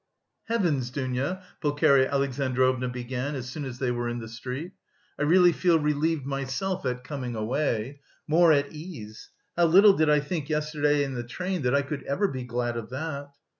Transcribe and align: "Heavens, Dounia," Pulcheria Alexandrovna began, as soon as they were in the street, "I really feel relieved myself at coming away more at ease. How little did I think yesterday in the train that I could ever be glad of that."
"Heavens, 0.45 0.89
Dounia," 0.89 1.43
Pulcheria 1.61 2.09
Alexandrovna 2.11 2.89
began, 2.89 3.35
as 3.35 3.47
soon 3.51 3.65
as 3.65 3.77
they 3.77 3.91
were 3.91 4.09
in 4.09 4.17
the 4.17 4.27
street, 4.27 4.71
"I 5.19 5.21
really 5.21 5.51
feel 5.51 5.77
relieved 5.77 6.25
myself 6.25 6.87
at 6.87 7.03
coming 7.03 7.35
away 7.35 8.01
more 8.27 8.51
at 8.51 8.71
ease. 8.71 9.29
How 9.55 9.65
little 9.65 9.93
did 9.93 10.09
I 10.09 10.19
think 10.19 10.49
yesterday 10.49 11.03
in 11.03 11.13
the 11.13 11.21
train 11.21 11.61
that 11.61 11.75
I 11.75 11.83
could 11.83 12.01
ever 12.07 12.27
be 12.27 12.43
glad 12.45 12.77
of 12.77 12.89
that." 12.89 13.29